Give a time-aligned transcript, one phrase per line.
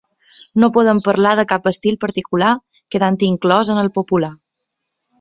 [0.63, 2.57] No podem parlar de cap estil particular
[2.97, 4.35] quedant inclòs en el popular.